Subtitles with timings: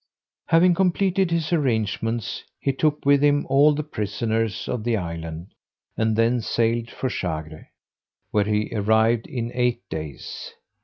[0.47, 5.53] Having completed his arrangements, he took with him all the prisoners of the island,
[5.95, 7.67] and then sailed for Chagre,
[8.31, 10.53] where he arrived in eight days.